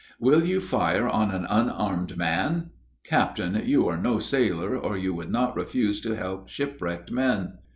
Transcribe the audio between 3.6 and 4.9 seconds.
you are no sailor,